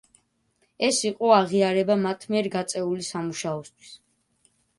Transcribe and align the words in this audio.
ეს 0.87 1.01
იყო 1.09 1.29
აღიარება 1.35 1.99
მათ 2.07 2.25
მიერ 2.33 2.49
გაწეული 2.57 3.07
სამუშაოსთვის. 3.11 3.95